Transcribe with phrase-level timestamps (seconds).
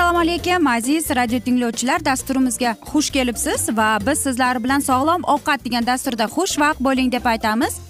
[0.00, 2.04] assalomu alaykum aziz radio tinglovchilar.
[2.04, 7.80] Dasturimizga xush kelibsiz va biz sizlar bilan sog'lom ovqat degan dasturda xushvaqt bo'ling deb aytamiz.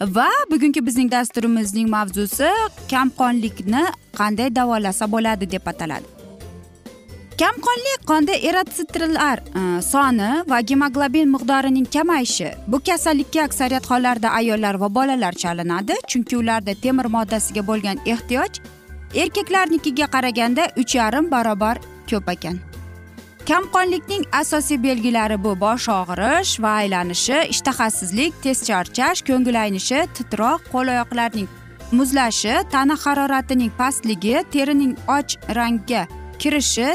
[0.00, 2.48] Va bugungi bizning dasturimizning mavzusi
[2.90, 3.84] kamqonlikni
[4.18, 6.21] qanday davolasa bo'ladi deb ataladi.
[7.38, 12.50] Kamqonlik qonda erotsitrillar e, soni va gemoglobin miqdorining kamayishi.
[12.66, 18.60] Bu kasallikka aksariyat hollarda ayollar va bolalar chalinadi chunki ularda temir moddasiga bo'lgan ehtiyoj
[19.14, 21.78] erkaklarnikiga qaraganda uch yarim barobar
[22.10, 22.58] ko'p ekan.
[23.48, 30.92] Kamqonlikning asosiy belgilari bu bosh og'rish va aylanishi ishtahasizlik tez charchash ko'ngil aynishi titroq qo'l
[30.94, 31.48] oyoqlarning
[31.92, 36.06] muzlashi tana haroratining pastligi terining och rangga
[36.38, 36.88] kirishi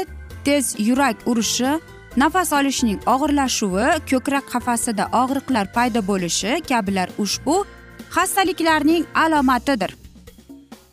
[0.48, 1.70] tez yurak urishi
[2.20, 7.56] nafas olishning og'irlashuvi ko'krak qafasida og'riqlar paydo bo'lishi kabilar ushbu
[8.16, 9.92] xastaliklarning alomatidir.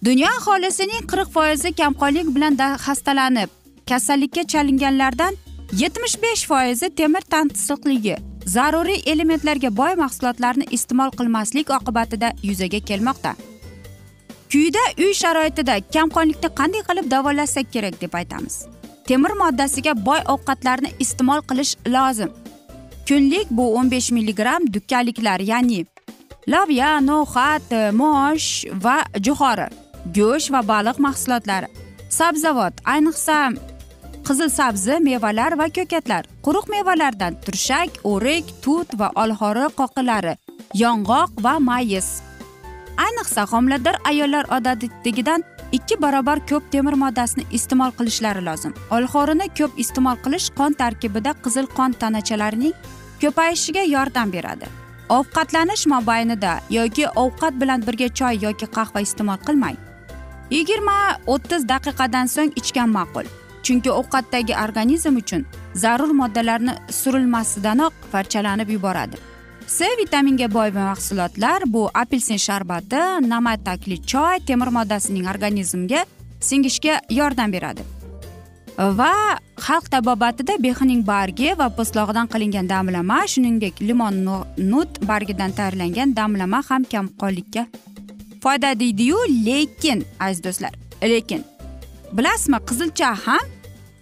[0.06, 2.56] Dunyo aholisining qirq foizi kamqonlik bilan
[2.86, 3.50] xastalanib
[3.90, 5.34] kasallikka chalinganlardan
[5.82, 8.16] yetmish besh foizi temir tansiqligi
[8.56, 13.32] zaruriy elementlarga boy mahsulotlarni iste'mol qilmaslik oqibatida yuzaga kelmoqda.
[14.52, 18.56] Quyida uy sharoitida kamqonlikni qanday qilib davolasak kerak deb aytamiz.
[19.08, 22.32] Temir moddasiga boy ovqatlarni iste'mol qilish lozim.
[23.08, 25.86] Kunlik bu o'n besh milligramm dukkaliklar ya'ni
[26.48, 28.50] lavya no'xat mosh
[28.84, 29.68] va jo'xori
[30.18, 31.70] go'sht va baliq mahsulotlari
[32.18, 33.38] sabzavot ayniqsa
[34.28, 40.34] qizil sabzi mevalar va ko'katlar quruq mevalardan turshak o'rik tut va olxori qoqilari
[40.82, 42.08] yong'oq va mayiz.
[43.06, 48.74] Ayniqsa homilador ayollar odatdagidan ikki barobar ko'p temir moddasini iste'mol qilishlari lozim.
[48.92, 52.74] Olxorini ko'p iste'mol qilish qon tarkibida qizil qon tanachalarining
[53.22, 54.68] ko'payishiga yordam beradi.
[55.10, 59.78] Ovqatlanish mobaynida yoki ovqat bilan birga choy yoki qahva iste'mol qilmang.
[60.56, 60.98] Yigirma
[61.34, 63.28] o'ttiz daqiqadan so'ng ichgan ma'qul
[63.66, 65.46] chunki ovqatdagi organizm uchun
[65.84, 69.18] zarur moddalarni surilmasidanoq parchalanib yuboradi.
[69.68, 76.06] C vitaminga boy mahsulotlar bu apelsin sharbati namatakli choy temir moddasining organizmga
[76.40, 77.82] singishga yordam beradi.
[78.78, 84.16] Va xalq tabobatida behining bargi va po'stlog'idan qilingan damlama shuningdek limon
[84.58, 87.66] nut bargidan tayyorlangan damlama ham kamqonlikka
[88.44, 91.42] foyda deydiyu lekin aziz do'stlar lekin
[92.18, 93.46] bilasizmi qizilcha ham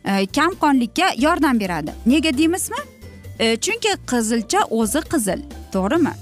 [0.05, 1.91] e, kamqonlikka yordam beradi.
[2.05, 2.92] Nega deymizmi?
[3.39, 5.41] E, chunki qizilcha o'zi qizil
[5.73, 6.13] to'g'rimi?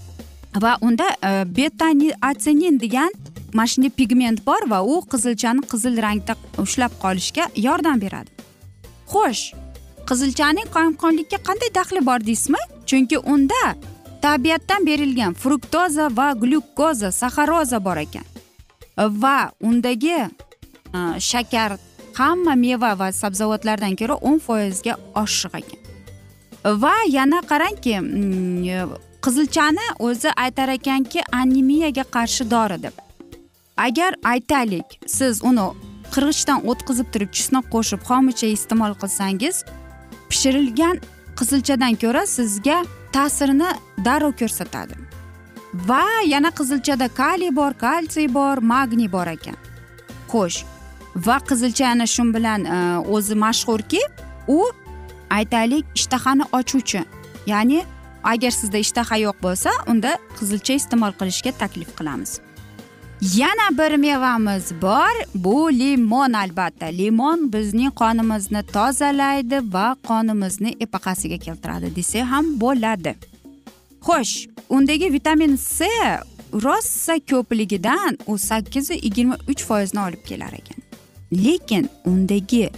[0.63, 3.11] Va unda e, betaniatsenin degan
[3.53, 8.31] mana shunday pigment bor va u qizilchani qizil rangda ushlab qolishga yordam beradi.
[9.11, 9.43] Xo'sh
[10.09, 12.61] qizilchaning qonqonlikka qanday daxli bor deysizmi?
[12.89, 13.63] Chunki unda
[14.21, 18.25] tabiatdan berilgan fruktoza va glyukoza saxaroza bor ekan.
[19.23, 20.29] Va undagi e,
[21.19, 21.77] shakar
[22.19, 25.80] hamma meva va sabzavotlardan ko'ra o'n foizga oshiq ekan.
[26.65, 28.85] Va yana qarangki mm, e,
[29.21, 32.93] qizilchani o'zi aytar ekanki anemiyaga qarshi dori deb.
[33.77, 35.67] Agar aytaylik siz uni
[36.13, 39.63] qirg'ichdan o'tkazib turib chesnok qo'shib xomicha iste'mol qilsangiz
[40.29, 40.99] pishirilgan
[41.39, 43.69] qizilchadan ko'ra sizga ta'sirini
[44.05, 44.95] darrov ko'rsatadi.
[45.89, 49.57] Va yana qizilchada kaliy bor kalsiy bor magniy bor ekan.
[50.31, 50.59] Xo'sh
[51.15, 52.77] va qizilcha ana shu bilan e,
[53.15, 54.01] o'zi mashhurki
[54.47, 54.61] u
[55.37, 57.01] aytaylik ishtahani ochuvchi.
[57.51, 57.79] Ya'ni
[58.23, 62.31] agar sizda ishtaha yo'q bo'lsa unda qizilcha iste'mol qilishga taklif qilamiz.
[63.21, 65.15] Yana bir mevamiz bor.
[65.35, 66.85] Bu limon albatta.
[66.85, 73.13] Limon bizning qonimizni tozalaydi va qonimizni epaqasiga keltiradi desak ham bo'ladi.
[74.07, 74.35] Xo'sh
[74.69, 75.87] undagi vitamin c
[76.63, 80.79] rosa ko'pligidan u sakkiz yigirma uch foizni olib kelar ekan.
[81.45, 82.69] Lekin undagi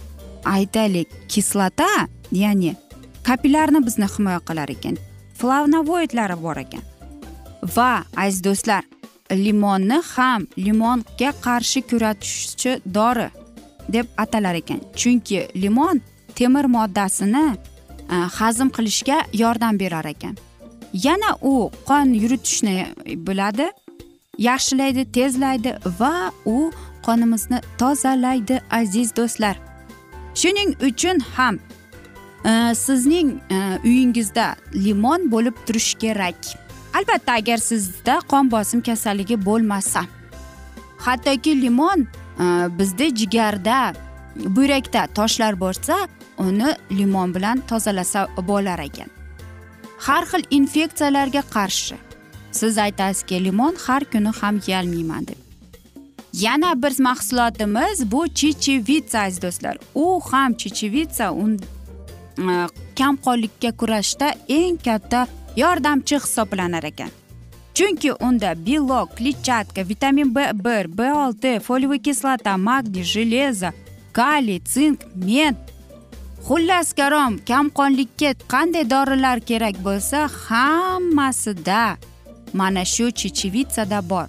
[0.44, 2.76] aytaylik kislota ya'ni
[3.22, 4.96] kapillarni bizni himoya qilar ekan.
[5.38, 6.82] Flavonoidlari bor ekan.
[7.76, 8.84] Va aziz do'stlar
[9.32, 13.28] limonni ham limonga qarshi kuratuvchi dori
[13.88, 14.80] deb atalar ekan.
[14.96, 16.00] Chunki limon
[16.34, 17.46] temir moddasini
[18.10, 20.36] e, hazm qilishga yordam berar ekan.
[20.92, 22.86] Yana u qon yuritishni
[23.26, 23.66] biladi
[24.38, 26.72] yaxshilaydi tezlaydi va u
[27.06, 29.56] qonimizni tozalaydi aziz do'stlar.
[30.34, 31.58] Shuning uchun ham
[32.44, 36.36] e, sizning e, uyingizda limon bo'lib turishi kerak.
[36.94, 40.04] Albatta agar sizda qon bosim kasalligi bo'lmasa
[40.98, 42.06] hattoki limon
[42.40, 42.44] e,
[42.78, 43.94] bizda jigarda
[44.36, 46.08] buyrakda toshlar bo'lsa
[46.38, 49.10] uni limon bilan tozalasa bo'lar ekan.
[50.06, 51.96] Har xil infeksiyalarga qarshi
[52.50, 55.43] siz aytasizki limon har kuni ham yeyolmayman deb.
[56.40, 59.76] Yana bir mahsulotimiz bu chechevitsa aziz do'stlar.
[59.94, 61.34] U ham chechevitsa
[62.38, 65.26] e, kamqonlikka kurashishda eng katta
[65.56, 67.10] yordamchi hisoblanar ekan.
[67.74, 73.70] Chunki unda belok kletchatka vitamin b bir b olti foliyaviy kislota magniy железо
[74.12, 75.56] kaliy sink men.
[76.46, 81.96] Xullas karom kamqonlikka qanday dorilar kerak bo'lsa hammasida
[82.52, 84.28] mana shu chechevitsada bor.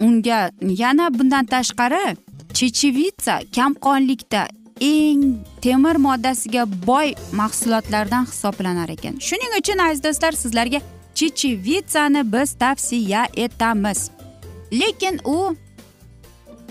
[0.00, 2.16] Unga yana bundan tashqari
[2.54, 4.48] chechevitsa kamqonlikda
[4.80, 5.22] eng
[5.60, 9.18] temir moddasiga boy mahsulotlardan hisoblanar ekan.
[9.28, 10.80] Shuning uchun aziz do'stlar sizlarga
[11.14, 14.10] chechevitsani biz tavsiya etamiz.
[14.72, 15.56] Lekin u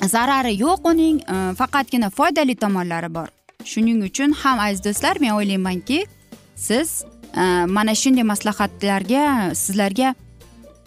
[0.06, 3.28] zarari yo'q uning e, faqatgina foydali tomonlari bor.
[3.66, 6.06] Shuning uchun ham aziz do'stlar men o'ylaymanki
[6.56, 7.04] siz
[7.36, 10.16] e, mana shunday maslahatlarga sizlarga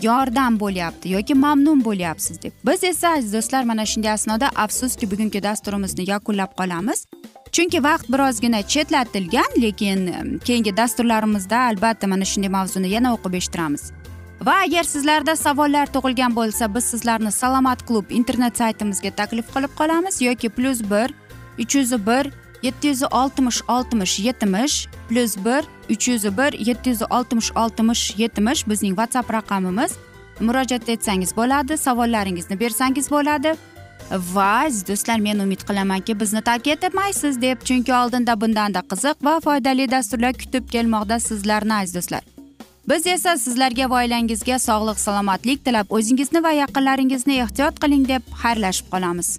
[0.02, 2.52] yordam bo'lyapti yoki mamnun bo'lyapsiz deb.
[2.66, 7.06] Biz esa aziz do'stlar mana shunday asnoda afsuski bugungi dasturimizni yakunlab qolamiz.
[7.52, 10.00] Chunki vaqt birozgina chetlatilgan lekin
[10.44, 13.92] keyingi dasturlarimizda albatta mana shunday mavzuni yana o'qib eshittiramiz.
[14.46, 20.22] Va agar sizlarda savollar tug'ilgan bo'lsa biz sizlarni salomat klub internet saytimizga taklif qilib qolamiz
[20.28, 21.08] yoki plyus bir
[21.62, 22.30] uch yuz bir
[22.62, 25.64] yetti yuz oltmish oltmish yetmish plyus bir
[25.94, 29.92] uch yuz bir yetti yuz oltmish oltmish yetmish bizning whatsapp raqamimiz.
[30.40, 33.54] Murojaat etsangiz bo'ladi savollaringizni bersangiz bo'ladi.
[34.10, 39.40] Va aziz do'stlar men umid qilamanki bizni tark etmaysiz deb chunki oldinda bundanda qiziq va
[39.40, 42.22] foydali dasturlar kutib kelmoqda sizlarni aziz do'stlar.
[42.88, 48.90] Biz esa sizlarga va oilangizga sog'lik salomatlik tilab o'zingizni va yaqinlaringizni ehtiyot qiling deb xayrlashib
[48.94, 49.38] qolamiz.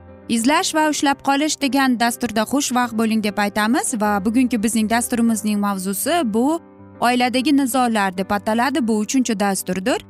[0.31, 6.21] izlash va ushlab qolish degan dasturda xushvaqt bo'ling deb aytamiz va bugungi bizning dasturimizning mavzusi
[6.35, 6.45] bu
[7.07, 8.87] oiladagi nizolar deb ataladi.
[8.87, 10.05] Bu uchinchi dasturdir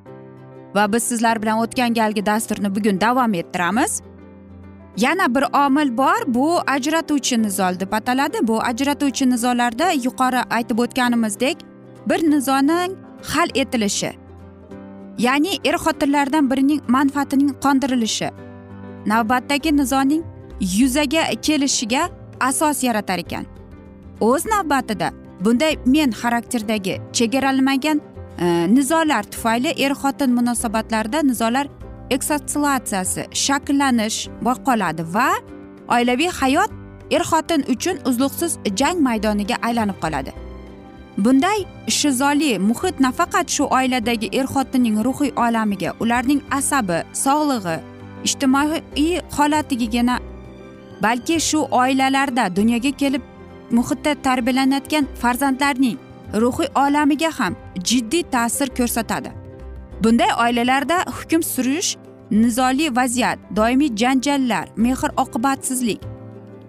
[0.75, 4.01] va biz sizlar bilan o'tgan galgi dasturni bugun davom ettiramiz.
[4.97, 8.37] Yana bir omil bor bu ajratuvchi nizol deb ataladi.
[8.41, 11.57] Bu ajratuvchi nizolarda yuqori aytib o'tganimizdek
[12.09, 12.91] bir nizoning
[13.33, 14.13] hal etilishi
[15.17, 18.29] ya'ni er xotinlardan birining manfaatining qondirilishi
[19.05, 20.23] navbatdagi nizoning
[20.59, 23.45] yuzaga kelishiga asos yaratar ekan.
[24.21, 25.11] O'z navbatida
[25.45, 28.01] bunday men xarakterdagi chegaralanmagan
[28.39, 31.67] e, nizolar tufayli er xotin munosabatlarida nizolar
[32.09, 34.29] eksotsiatsiyasi shakllanish
[34.67, 35.29] qoladi va
[35.87, 36.71] oilaviy hayot
[37.11, 40.31] er xotin uchun uzluqsiz jang maydoniga aylanib qoladi.
[41.17, 47.90] Bunday shizoli muhit nafaqat shu oiladagi er xotinning ruhiy olamiga ularning asabi sog'lig'i
[48.27, 50.19] ijtimoiy holatigagina
[51.03, 53.21] balki shu oilalarda dunyoga kelib
[53.71, 55.97] muhitda tarbiyalanayotgan farzandlarning
[56.43, 57.55] ruhiy olamiga ham
[57.89, 59.31] jiddiy ta'sir ko'rsatadi.
[60.03, 61.97] Bunday oilalarda hukm surish
[62.31, 65.99] nizoli vaziyat doimiy janjallar mehr oqibatsizlik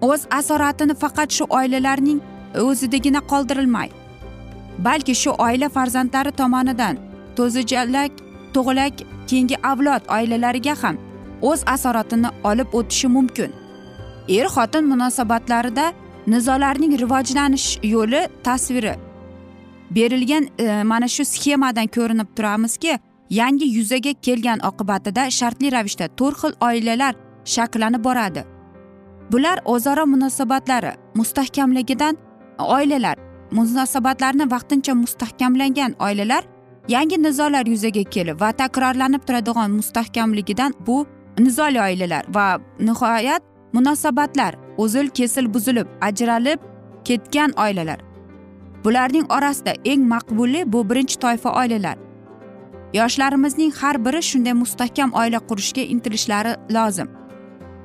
[0.00, 2.20] o'z asoratini faqat shu oilalarning
[2.64, 3.88] o'zidagina qoldirilmay
[4.86, 6.96] balki shu oila farzandlari tomonidan
[7.36, 8.12] to'zijalak
[8.54, 8.94] tug'ilak
[9.28, 10.96] keyingi avlod oilalariga ham
[11.42, 13.52] o'z asoratini olib o'tishi mumkin.
[14.28, 15.92] Er xotin munosabatlarida
[16.26, 18.94] nizolarning rivojlanish yo'li tasviri.
[19.90, 22.98] Berilgan e, mana shu sxemadan ko'rinib turamizki
[23.30, 28.42] yangi yuzaga kelgan oqibatida shartli ravishda to'rt xil oilalar shakllanib boradi.
[29.32, 33.16] Bular o'zaro munosabatlari mustahkamligidan e, oilalar
[33.52, 36.44] munosabatlarni vaqtincha mustahkamlangan oilalar
[36.88, 41.06] yangi nizolar yuzaga kelib va takrorlanib turadigan mustahkamligidan bu
[41.38, 46.60] nizoli oilalar va nihoyat munosabatlar uzil kesil buzilib ajralib
[47.04, 48.00] ketgan oilalar.
[48.84, 51.96] Bularning orasida eng maqbuli bu birinchi toifa oilalar.
[52.94, 57.08] Yoshlarimizning har biri shunday mustahkam oila qurishga intilishlari lozim.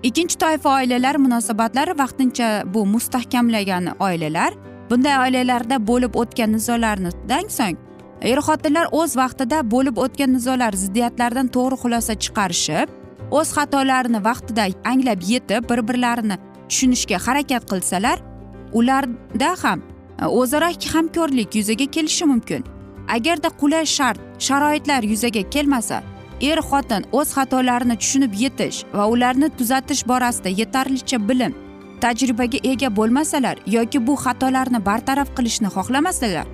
[0.03, 4.53] Ikkinchi toifa oilalar munosabatlari vaqtincha bu mustahkamlagan oilalar.
[4.89, 7.77] Bunday oilalarda bo'lib o'tgan nizolardan so'ng
[8.21, 12.87] er xotinlar o'z vaqtida bo'lib o'tgan nizolar ziddiyatlardan to'g'ri xulosa chiqarishib
[13.31, 16.37] o'z xatolarini vaqtida anglab yetib bir birlarini
[16.69, 18.17] tushunishga harakat qilsalar
[18.73, 19.79] ularda ham
[20.21, 22.63] e, o'zaro hamkorlik yuzaga kelishi mumkin.
[23.15, 26.03] Agarda qulay shart sharoitlar yuzaga kelmasa
[26.41, 31.53] er xotin o'z xatolarini tushunib yetish va ularni tuzatish borasida yetarlicha bilim
[32.01, 36.47] tajribaga ega bo'lmasalar yoki bu xatolarni bartaraf qilishni xohlamasalar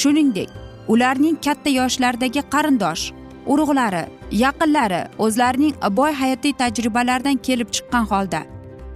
[0.00, 0.50] shuningdek
[0.92, 3.04] ularning katta yoshlardagi qarindosh
[3.46, 8.42] urug'lari yaqinlari o'zlarining boy hayotiy tajribalaridan kelib chiqqan holda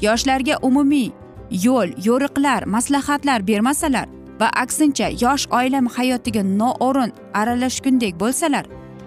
[0.07, 1.11] yoshlarga umumiy
[1.51, 4.07] yo'l yo'riqlar maslahatlar bermasalar
[4.41, 8.65] va aksincha yosh oila hayotiga noo'rin aralashgundek bo'lsalar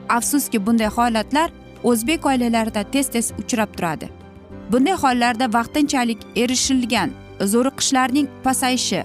[0.09, 1.49] afsuski bunday holatlar
[1.83, 4.09] o'zbek oilalarida tez tez uchrab turadi.
[4.71, 9.03] Bunday hollarda vaqtinchalik erishilgan zo'riqishlarning pasayishi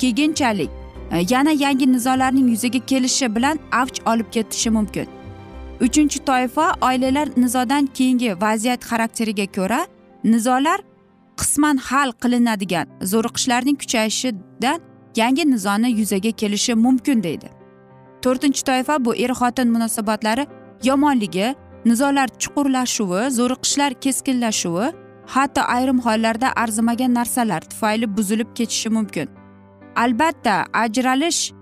[0.00, 0.70] keyinchalik
[1.12, 5.06] e, yana yangi nizolarning yuzaga kelishi bilan avj olib ketishi mumkin.
[5.80, 9.80] Uchinchi toifa oilalar nizodan keyingi vaziyat xarakteriga ko'ra
[10.24, 10.80] nizolar
[11.40, 14.78] qisman hal qilinadigan zo'riqishlarning kuchayishidan
[15.20, 17.48] yangi nizoni yuzaga kelishi mumkin deydi.
[18.22, 20.46] To'rtinchi toifa bu er xotin munosabatlari
[20.88, 24.86] yomonligi nizolar chuqurlashuvi zo'riqishlar keskinlashuvi
[25.34, 29.28] hatto ayrim hollarda arzimagan narsalar tufayli buzilib ketishi mumkin.
[29.96, 31.52] Albatta ajralish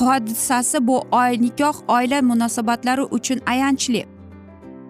[0.00, 4.06] hodisasi bu oy nikoh oila munosabatlari uchun ayanchli.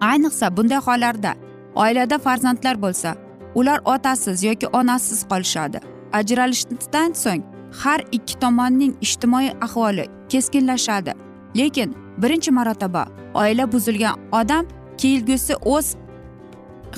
[0.01, 1.35] Ayniqsa bunday hollarda
[1.75, 3.15] oilada farzandlar bo'lsa
[3.55, 5.79] ular otasiz yoki onasiz qolishadi.
[6.13, 7.43] Ajralishdan so'ng
[7.83, 11.13] har ikki tomonning ijtimoiy ahvoli keskinlashadi.
[11.57, 14.65] Lekin birinchi marotaba oila buzilgan odam
[14.97, 15.95] kelgusi o'z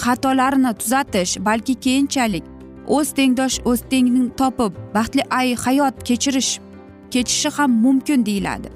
[0.04, 2.44] xatolarini tuzatish balki keyinchalik
[2.88, 6.52] o'z tengdosh o'z tengini topib baxtli ay hayot kechirish
[7.12, 8.70] ketishi ham mumkin deyiladi.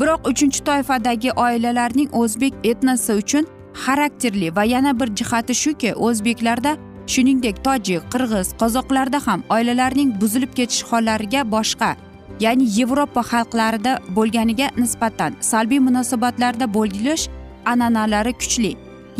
[0.00, 3.44] Biroq uchinchi toifadagi oilalarning o'zbek etnosi uchun
[3.84, 6.76] xarakterli va yana bir jihati shuki o'zbeklarda
[7.12, 11.90] shuningdek tojik qirg'iz qozoqlarda ham oilalarning buzilib ketish hollariga boshqa
[12.44, 17.28] ya'ni yevropa xalqlarida bo'lganiga nisbatan salbiy munosabatlarda bo'lish
[17.72, 18.72] an'analari kuchli.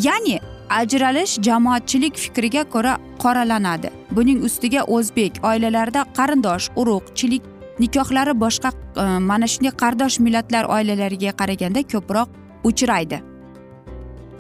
[0.07, 3.91] Ya'ni ajralish jamoatchilik fikriga ko'ra qoralanadi.
[4.17, 7.43] Buning ustiga o'zbek oilalarida qarindosh urug'chilik
[7.83, 12.29] nikohlari boshqa e, mana shunday qardosh millatlar oilalariga qaraganda ko'proq
[12.71, 13.19] uchraydi.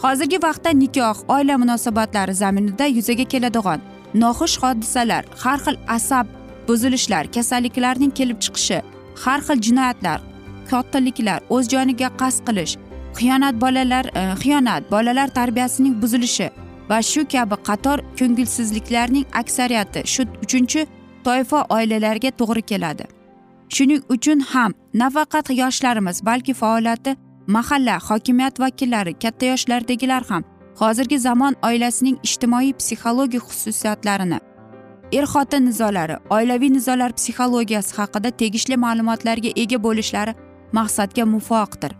[0.02, 3.80] Hozirgi vaqtda nikoh oila munosabatlari zaminida yuzaga keladigan
[4.22, 6.26] noxush hodisalar har xil asab
[6.68, 8.78] buzilishlar kasalliklarning kelib chiqishi
[9.24, 10.18] har xil jinoyatlar
[10.70, 12.74] qotilliklar o'z joniga qasd qilish
[13.18, 16.48] xiyonat bolalar e, xiyonat bolalar tarbiyasining buzilishi
[16.90, 20.86] va shu kabi qator ko'ngilsizliklarning aksariyati shu uchinchi
[21.26, 23.04] toifa oilalarga to'g'ri keladi.
[23.74, 30.42] Shuning uchun ham nafaqat yoshlarimiz balki faoliyati mahalla hokimiyat vakillari katta yoshlardagilar ham
[30.80, 34.38] hozirgi zamon oilasining ijtimoiy psixologik xususiyatlarini
[35.12, 40.34] er xotin nizolari oilaviy nizolar psixologiyasi haqida tegishli ma'lumotlarga ega bo'lishlari
[40.78, 41.92] maqsadga muvofiqdir.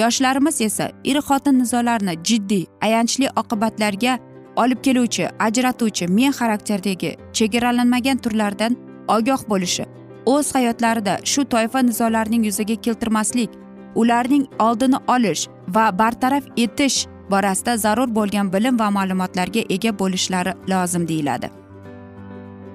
[0.00, 4.18] Yoshlarimiz esa er xotin nizolarini jiddiy ayanchli oqibatlarga
[4.56, 8.76] olib keluvchi ajratuvchi men xarakterdagi chegaralanmagan turlaridan
[9.16, 9.84] ogoh bo'lishi
[10.26, 13.50] o'z hayotlarida shu toifa nizolarning yuzaga keltirmaslik
[13.94, 21.08] ularning oldini olish va bartaraf etish borasida zarur bo'lgan bilim va ma'lumotlarga ega bo'lishlari lozim
[21.08, 21.50] deyiladi.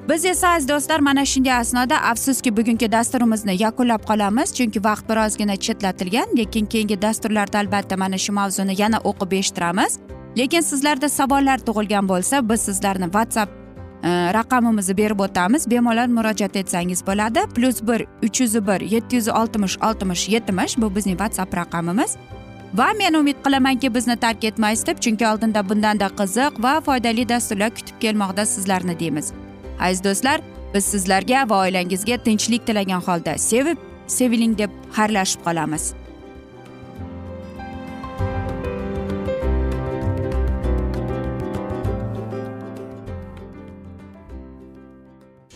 [0.09, 5.55] Biz esa aziz do'stlar mana shunday asnoda afsuski bugungi dasturimizni yakunlab qolamiz chunki vaqt birozgina
[5.55, 9.99] chetlatilgan lekin keyingi dasturlarda albatta mana shu mavzuni yana o'qib eshittiramiz.
[10.37, 13.66] Lekin sizlarda savollar tug'ilgan bo'lsa biz sizlarni whatsapp
[14.37, 19.77] raqamimizni berib o'tamiz bemalol murojaat etsangiz bo'ladi plyus bir uch yuz bir yetti yuz oltmish
[19.87, 22.17] oltmish yetmish bu bizning whatsapp raqamimiz
[22.73, 27.69] va men umid qilamanki bizni tark etmaysiz deb chunki oldinda bundanda qiziq va foydali dasturlar
[27.77, 29.31] kutib kelmoqda sizlarni deymiz
[29.79, 30.41] aziz do'stlar
[30.73, 35.93] biz sizlarga va oilangizga tinchlik tilagan holda sevib seviling deb xayrlashib qolamiz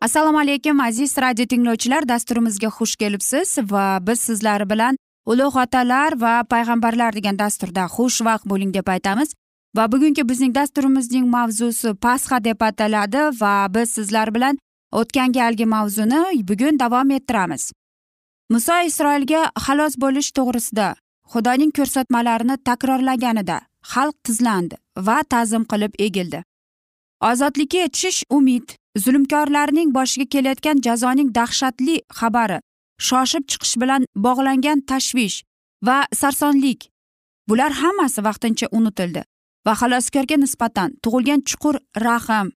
[0.00, 6.44] Assalomu alaykum aziz radio tinglovchilar dasturimizga xush kelibsiz va biz sizlar bilan ulug' otalar va
[6.52, 9.34] payg'ambarlar degan dasturda xushvaqt bo'ling deb aytamiz.
[9.76, 14.58] Va bugungi bizning dasturimizning mavzusi pasxa deb ataladi va biz sizlar bilan
[14.92, 17.72] o'tgan galgi mavzuni bugun davom ettiramiz.
[18.50, 20.94] Muso isroilga xalos bo'lish to'g'risida
[21.32, 23.58] xudoning ko'rsatmalarini takrorlaganida
[23.92, 26.42] xalq tizlandi va ta'zim qilib egildi.
[27.30, 28.66] Ozodlikka yetishish umid
[29.04, 32.58] zulmkorlarning boshiga kelayotgan jazoning dahshatli xabari
[33.08, 35.42] shoshib chiqish bilan bog'langan tashvish
[35.86, 36.80] va sarsonlik.
[37.48, 39.22] Bular hammasi vaqtincha unutildi
[39.66, 42.48] va xaloskorga nisbatan tug'ilgan chuqur rahm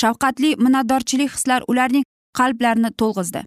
[0.00, 2.04] shafqatli minnatdorchilik hislar ularning
[2.38, 3.42] qalblarini to'lg'izdi.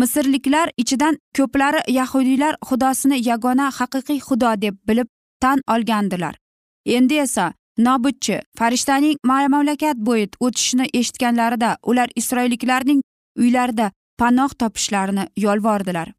[0.00, 5.08] Misrliklar ichidan ko'plari yahudiylar xudosini yagona haqiqiy xudo deb bilib
[5.42, 6.34] tan olgandilar.
[6.96, 13.02] Endi esa nobudchi farishtaning mamlakat bo'yi o'tishini eshitganlarida ular isroilliklarning
[13.38, 16.12] uylarida panoh topishlarini yolvordilar.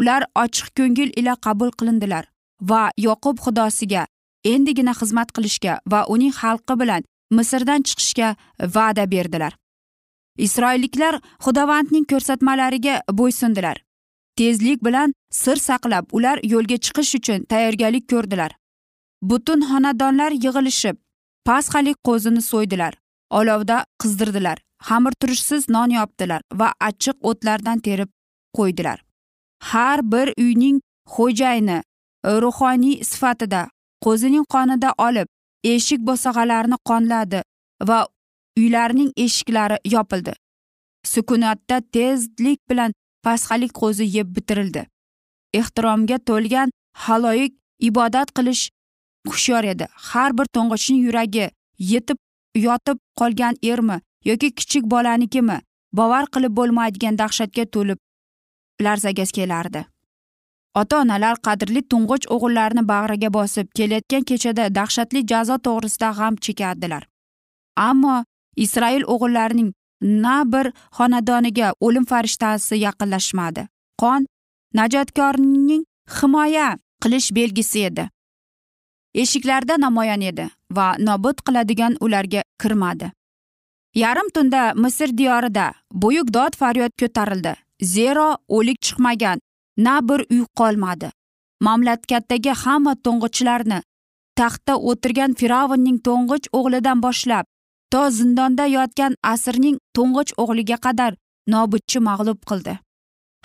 [0.00, 2.24] Ular ochiq ko'ngil ila qabul qilindilar
[2.60, 4.06] va yoqub xudosiga
[4.44, 8.28] endigina xizmat qilishga va uning xalqi bilan misrdan chiqishga
[8.74, 9.52] va'da berdilar.
[10.38, 13.76] Isroilliklar xudovandning ko'rsatmalariga bo'ysundilar.
[14.36, 18.50] Tezlik bilan sir saqlab ular yo'lga chiqish uchun tayyorgarlik ko'rdilar.
[19.22, 20.96] Butun xonadonlar yig'ilishib
[21.44, 22.94] pasxalik qo'zini so'ydilar
[23.30, 28.10] olovda qizdirdilar xamirturishsiz non yopdilar va achchiq o'tlardan terib
[28.56, 28.98] qo'ydilar.
[29.70, 30.80] Har bir uyning
[31.14, 31.78] xo'jayini
[32.42, 33.62] ruhoniy sifatida
[34.04, 35.28] qo'zining qonida olib
[35.74, 37.40] eshik bo'sag'alarini qonladi
[37.88, 37.98] va
[38.58, 40.32] uylarning eshiklari yopildi.
[41.12, 44.86] Sukunatda tezlik bilan pasxalik qo'zi yeb bitirildi.
[45.60, 46.70] Ehtiromga to'lgan
[47.04, 47.52] haloyiq
[47.88, 48.64] ibodat qilish
[49.26, 49.86] hushyor edi.
[49.92, 52.18] Har bir to'ng'ichning yuragi yetib
[52.66, 55.58] yotib qolgan ermi yoki kichik bolanikimi
[55.92, 57.98] bovar qilib bo'lmaydigan dahshatga to'lib
[58.84, 59.84] larzaga kelardi.
[60.80, 67.02] Ota onalar qadrli to'ng'ich o'g'illarini bag'riga bosib kelayotgan kechada dahshatli jazo to'g'risida g'am chekardilar.
[67.88, 68.16] Ammo
[68.64, 69.70] isroil o'g'illarining
[70.24, 70.66] na bir
[70.98, 73.62] xonadoniga o'lim farishtasi yaqinlashmadi.
[74.02, 74.26] Qon
[74.78, 75.84] najotkorning
[76.18, 76.68] himoya
[77.02, 78.04] qilish belgisi edi.
[79.22, 83.10] Eshiklarda namoyon edi va nobud qiladigan ularga kirmadi.
[84.02, 87.54] Yarim tunda misr diyorida buyuk dod faryod ko'tarildi.
[87.82, 89.38] Zero o'lik chiqmagan
[89.76, 91.10] na bir uy qolmadi.
[91.60, 93.78] Mamlakatdagi hamma to'ng'ichlarni
[94.38, 97.44] taxtda o'tirgan fir'avnning to'ng'ich o'g'lidan boshlab
[97.92, 101.12] to zindonda yotgan asrning to'ng'ich o'g'liga qadar
[101.54, 102.74] nobudchi mag'lub qildi.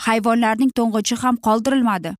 [0.05, 2.11] Hayvonlarning to'ng'ichi ham qoldirilmadi.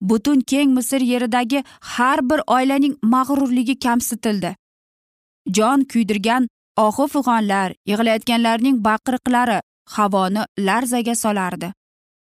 [0.00, 4.54] Butun keng misr yeridagi har bir oilaning mag'rurligi kamsitildi.
[5.56, 9.60] Jon kuydirgan ohu fig'onlar yig'layotganlarning baqiriqlari
[9.96, 11.72] havoni larzaga solardi.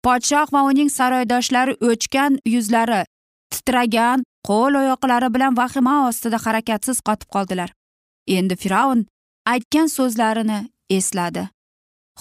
[0.04, 3.02] Podshoh va uning saroydoshlari o'chgan yuzlari
[3.52, 7.70] titragan qo'l oyoqlari bilan vahima ostida harakatsiz qotib qoldilar.
[8.36, 9.06] Endi fir'avn
[9.52, 10.58] aytgan so'zlarini
[10.98, 11.48] esladi.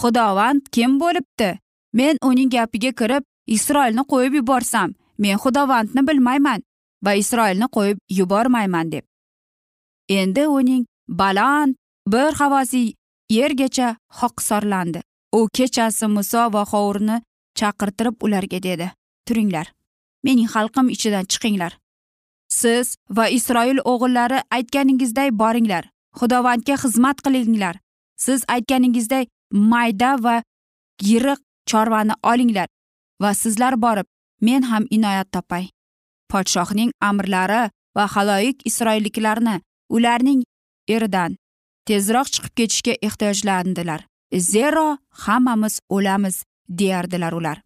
[0.02, 1.50] Xudovand kim bo'libdi?
[1.94, 3.24] Men uning gapiga kirib
[3.58, 6.62] isroilni qo'yib yuborsam men xudovandni bilmayman
[7.06, 9.04] va isroilni qo'yib yubormayman deb.
[10.10, 11.76] Endi uning baland
[12.08, 12.84] bir havosi
[13.38, 15.02] yergacha hoqisorlandi
[15.38, 17.22] u kechasi muso va hovurni
[17.60, 18.92] chaqirtirib ularga dedi.
[19.28, 19.68] Turinglar
[20.24, 21.74] mening xalqim ichidan chiqinglar.
[22.60, 25.84] Siz va isroil o'g'illari aytganingizday boringlar.
[26.20, 27.76] Xudovandga xizmat qilinglar.
[28.26, 30.36] Siz aytganingizday mayda va
[31.10, 32.68] yiriq chorvani olinglar
[33.22, 34.08] va sizlar borib
[34.48, 35.66] men ham inoyat topay.
[36.32, 37.64] Podshohning amrlari
[37.98, 39.56] va haloyiq isroilliklarni
[39.96, 40.42] ularning
[40.96, 41.38] eridan
[41.88, 44.02] tezroq chiqib ketishga ehtiyojlandilar.
[44.52, 47.62] Zero hammamiz o'lamiz deyardilar ular.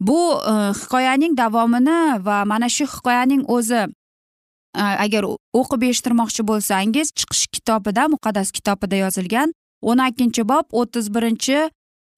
[0.00, 0.18] Bu
[0.50, 5.24] e, hikoyaning davomini va mana shu hikoyaning o'zi e, agar
[5.60, 11.58] o'qib eshittirmoqchi bo'lsangiz chiqish kitobida muqaddas kitobida yozilgan o'n ikkinchi bob o'ttiz birinchi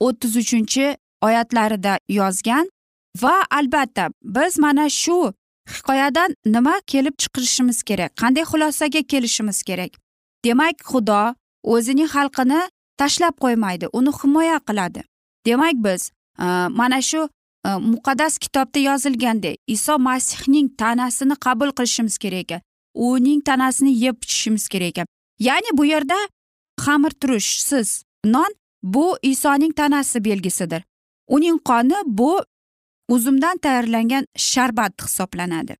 [0.07, 0.87] o'ttiz uchinchi
[1.29, 2.69] oyatlarida yozgan
[3.17, 5.33] va albatta biz mana shu
[5.69, 8.17] hikoyadan nima kelib chiqishimiz kerak?
[8.17, 9.91] Qanday xulosaga kelishimiz kerak?
[10.45, 12.61] Demak xudo o'zining xalqini
[12.99, 15.03] tashlab qo'ymaydi uni himoya qiladi.
[15.47, 16.45] Demak biz e,
[16.81, 17.29] mana shu
[17.67, 22.61] e, muqaddas kitobda yozilgandek iso masihning tanasini qabul qilishimiz kerak ekan.
[22.95, 25.07] Uning tanasini yeb ichishimiz kerak ekan.
[25.39, 26.19] Ya'ni bu yerda
[26.85, 30.83] xamir turishsiz non bu isoning tanasi belgisidir.
[31.29, 32.45] Uning qoni bu
[33.15, 35.75] uzumdan tayyorlangan sharbat hisoblanadi.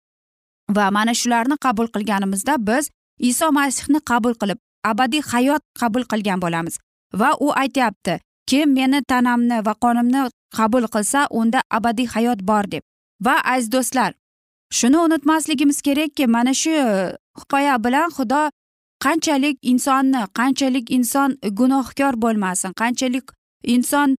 [0.77, 2.91] Va mana shularni qabul qilganimizda biz
[3.31, 4.59] iso masihni qabul qilib
[4.91, 6.75] abadiy hayot qabul qilgan bo'lamiz.
[7.21, 8.15] Va u aytyapti
[8.51, 10.23] kim meni tanamni va qonimni
[10.59, 12.83] qabul qilsa unda abadiy hayot bor deb.
[13.27, 14.13] Va aziz do'stlar
[14.71, 16.71] shuni unutmasligimiz kerakki mana shu
[17.41, 18.43] hikoya bilan xudo
[19.05, 23.27] qanchalik insonni qanchalik inson gunohkor bo'lmasin qanchalik
[23.75, 24.17] inson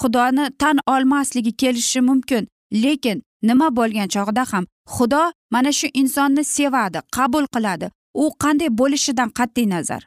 [0.00, 2.48] xudoni tan olmasligi kelishi mumkin.
[2.72, 4.64] Lekin nima bo'lgan chog'ida ham
[4.94, 7.90] xudo mana shu insonni sevadi qabul qiladi.
[8.14, 10.02] U qanday bo'lishidan qat'iy nazar.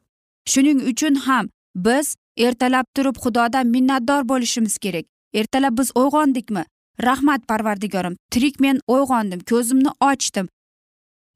[0.52, 5.06] Shuning uchun ham biz ertalab turib xudodan minnatdor bo'lishimiz kerak.
[5.34, 6.64] Ertalab biz uyg'ondikmi?
[7.08, 8.16] Rahmat parvardigorim.
[8.32, 10.48] Tirik men uyg'ondim ko'zimni ochdim.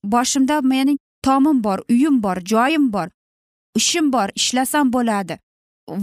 [0.03, 3.07] Boshimda mening tomim bor uyim bor joyim bor
[3.79, 5.39] ishim bor ishlasam bo'ladi.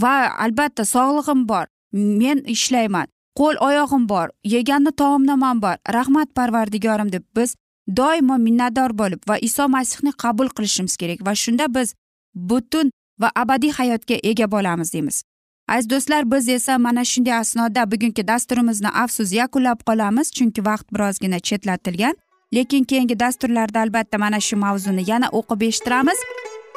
[0.03, 1.67] Va albatta sog'lig'im bor.
[1.97, 3.07] Men ishlayman.
[3.39, 4.29] Qo'l oyog'im bor.
[4.45, 5.77] Yeganni taomnomam bor.
[5.93, 7.57] Rahmat parvardigorim deb biz
[7.97, 11.95] doimo minnatdor bo'lib va iso masihni qabul qilishimiz kerak va shunda biz
[12.35, 15.23] butun va abadiy hayotga ega bo'lamiz deymiz.
[15.69, 21.39] Aziz do'stlar biz esa mana shunday asnoda bugungi dasturimizni afsus yakunlab qolamiz chunki vaqt birozgina
[21.41, 22.15] chetlatilgan.
[22.55, 26.19] Lekin keyingi dasturlarda albatta mana shu mavzuni yana o'qib eshittiramiz.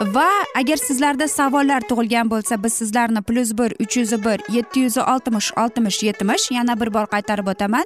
[0.02, 4.98] Va agar sizlarda savollar tug'ilgan bo'lsa biz sizlarni plyus bir uch yuz bir yetti yuz
[4.98, 7.86] oltmish oltmish yetmish yana bir bor qaytarib o'taman.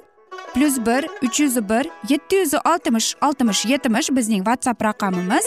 [0.54, 5.46] Plyus bir uch yuz bir yetti yuz oltmish oltmish yetmish bizning whatsapp raqamimiz.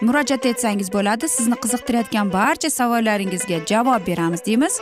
[0.00, 4.80] Murojaat etsangiz bo'ladi sizni qiziqtirayotgan barcha savollaringizga javob beramiz deymiz.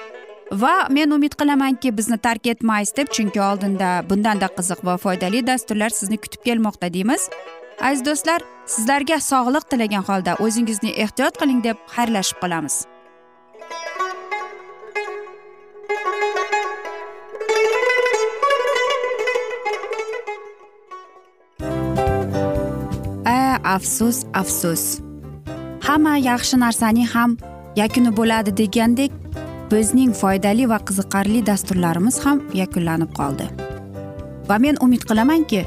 [0.53, 5.91] Va men umid qilamanki bizni tark etmaysiz deb chunki oldinda bundanda qiziq va foydali dasturlar
[5.91, 7.31] sizni kutib kelmoqda deymiz.
[7.81, 12.77] Aziz do'stlar sizlarga sog'liq tilagan holda o'zingizni ehtiyot qiling deb xayrlashib qolamiz.
[23.37, 24.85] A afsus afsus.
[25.87, 27.39] Hamma yaxshi narsaning ham
[27.77, 29.13] yakuni bo'ladi degandek
[29.71, 33.47] bizning foydali va qiziqarli dasturlarimiz ham yakunlanib qoldi.
[34.49, 35.67] Va men umid qilamanki